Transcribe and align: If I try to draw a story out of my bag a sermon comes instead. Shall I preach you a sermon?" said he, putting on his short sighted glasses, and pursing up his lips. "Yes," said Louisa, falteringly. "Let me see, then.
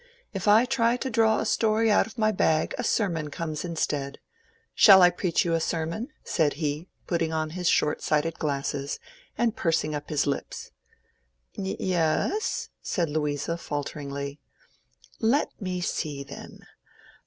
If 0.33 0.47
I 0.47 0.65
try 0.65 0.97
to 0.97 1.11
draw 1.11 1.37
a 1.37 1.45
story 1.45 1.91
out 1.91 2.07
of 2.07 2.17
my 2.17 2.31
bag 2.31 2.73
a 2.75 2.83
sermon 2.83 3.29
comes 3.29 3.63
instead. 3.63 4.17
Shall 4.73 5.03
I 5.03 5.11
preach 5.11 5.45
you 5.45 5.53
a 5.53 5.59
sermon?" 5.59 6.07
said 6.23 6.53
he, 6.53 6.87
putting 7.05 7.31
on 7.31 7.51
his 7.51 7.69
short 7.69 8.01
sighted 8.01 8.39
glasses, 8.39 8.99
and 9.37 9.55
pursing 9.55 9.93
up 9.93 10.09
his 10.09 10.25
lips. 10.25 10.71
"Yes," 11.53 12.69
said 12.81 13.11
Louisa, 13.11 13.59
falteringly. 13.59 14.39
"Let 15.19 15.51
me 15.61 15.81
see, 15.81 16.23
then. 16.23 16.65